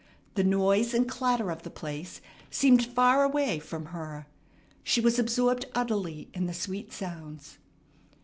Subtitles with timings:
[0.33, 4.25] The noise and clatter of the place seemed far away from her.
[4.83, 7.59] She was absorbed utterly in the sweet sounds.